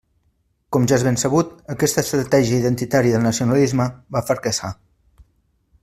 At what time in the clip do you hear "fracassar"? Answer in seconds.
4.31-4.73